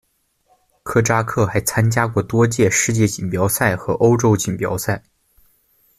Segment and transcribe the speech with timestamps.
[0.81, 5.03] 科扎克还参加过多届世界锦标赛和欧洲锦标赛。